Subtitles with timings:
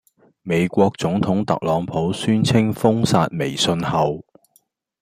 [0.41, 4.25] 美國總統特朗普宣稱封殺微信後